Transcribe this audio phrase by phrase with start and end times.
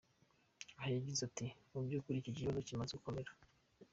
[0.77, 3.31] Aha yagize ati: “mu by’ukuri, iki kibazo kimaze gukomera.